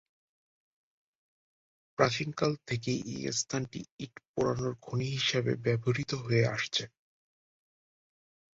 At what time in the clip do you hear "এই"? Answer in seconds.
3.13-3.21